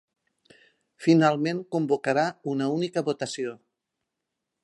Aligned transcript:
Finalment 1.07 1.59
convocarà 1.75 2.25
una 2.55 2.71
única 2.79 3.05
votació. 3.11 3.57